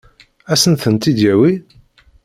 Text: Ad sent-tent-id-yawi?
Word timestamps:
Ad 0.51 0.57
sent-tent-id-yawi? 0.61 1.51